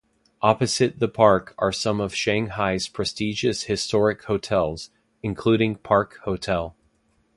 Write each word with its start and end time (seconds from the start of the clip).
Opposite 0.41 0.97
the 0.97 1.07
park 1.07 1.53
are 1.59 1.71
some 1.71 2.01
of 2.01 2.15
Shanghai's 2.15 2.87
prestigious 2.87 3.65
historic 3.65 4.23
hotels, 4.23 4.89
including 5.21 5.75
Park 5.75 6.17
Hotel. 6.23 6.75